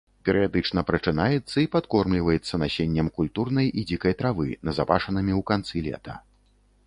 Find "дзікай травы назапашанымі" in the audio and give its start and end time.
3.91-5.33